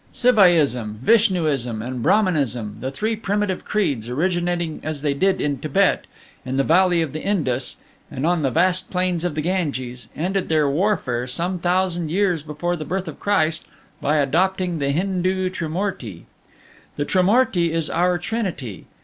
[0.11, 6.05] "Sivaism, Vishnuism, and Brahmanism, the three primitive creeds, originating as they did in Thibet,
[6.43, 7.77] in the valley of the Indus,
[8.09, 12.75] and on the vast plains of the Ganges, ended their warfare some thousand years before
[12.75, 13.67] the birth of Christ
[14.01, 16.25] by adopting the Hindoo Trimourti.
[16.95, 18.85] The Trimourti is our Trinity.